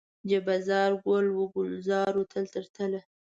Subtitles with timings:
[0.29, 3.01] جبه زار، ګل و ګلزار و تل تر تله